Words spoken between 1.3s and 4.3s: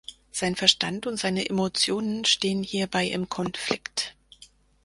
Emotionen stehen hierbei im Konflikt.